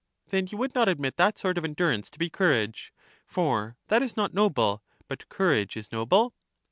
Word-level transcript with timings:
Then 0.29 0.47
you 0.51 0.57
would 0.57 0.73
not 0.73 0.87
admit 0.89 1.17
that 1.17 1.37
sort 1.37 1.59
of 1.59 1.63
endur 1.63 1.93
ance 1.93 2.09
to 2.09 2.17
be 2.17 2.27
courage— 2.27 2.91
for 3.27 3.77
that 3.89 4.01
is 4.01 4.17
not 4.17 4.33
noble, 4.33 4.81
but 5.07 5.29
cour 5.29 5.53
age 5.53 5.77
is 5.77 5.91
noble? 5.91 6.33